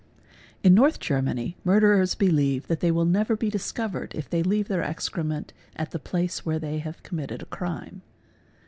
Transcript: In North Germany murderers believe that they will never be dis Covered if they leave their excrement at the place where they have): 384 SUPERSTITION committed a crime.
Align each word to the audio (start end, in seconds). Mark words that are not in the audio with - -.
In 0.63 0.73
North 0.73 0.99
Germany 0.99 1.57
murderers 1.63 2.15
believe 2.15 2.65
that 2.65 2.79
they 2.79 2.89
will 2.89 3.05
never 3.05 3.35
be 3.35 3.51
dis 3.51 3.71
Covered 3.71 4.15
if 4.15 4.27
they 4.27 4.41
leave 4.41 4.67
their 4.67 4.81
excrement 4.81 5.53
at 5.75 5.91
the 5.91 5.99
place 5.99 6.43
where 6.43 6.57
they 6.57 6.79
have): 6.79 6.95
384 7.03 7.05
SUPERSTITION 7.05 7.09
committed 7.11 7.41
a 7.43 7.45
crime. 7.55 8.01